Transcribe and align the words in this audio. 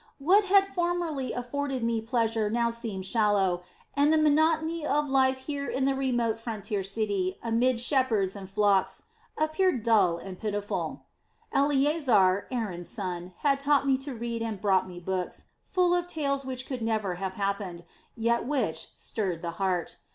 What 0.17 0.45
had 0.45 0.65
formerly 0.65 1.31
afforded 1.31 1.83
me 1.83 2.01
pleasure 2.01 2.49
now 2.49 2.71
seemed 2.71 3.05
shallow, 3.05 3.61
and 3.95 4.11
the 4.11 4.17
monotony 4.17 4.83
of 4.83 5.07
life 5.07 5.37
here 5.37 5.67
in 5.67 5.85
the 5.85 5.93
remote 5.93 6.39
frontier 6.39 6.81
city 6.81 7.37
amid 7.43 7.79
shepherds 7.79 8.35
and 8.35 8.49
flocks, 8.49 9.03
appeared 9.37 9.83
dull 9.83 10.17
and 10.17 10.39
pitiful. 10.39 11.03
"Eleasar, 11.53 12.47
Aaron's 12.49 12.89
son, 12.89 13.33
had 13.41 13.59
taught 13.59 13.85
me 13.85 13.95
to 13.99 14.15
read 14.15 14.41
and 14.41 14.59
brought 14.59 14.87
me 14.87 14.99
books, 14.99 15.45
full 15.67 15.93
of 15.93 16.07
tales 16.07 16.45
which 16.47 16.65
could 16.65 16.81
never 16.81 17.13
have 17.21 17.33
happened, 17.35 17.83
yet 18.15 18.43
which 18.47 18.87
stirred 18.95 19.43
the 19.43 19.51
heart. 19.61 19.97